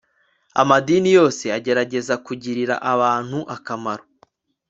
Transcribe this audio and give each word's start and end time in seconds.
amadini 0.61 1.09
yose 1.17 1.45
agerageza 1.57 2.13
kugirira 2.25 2.75
abantu 2.93 3.39
akamaro 3.55 4.05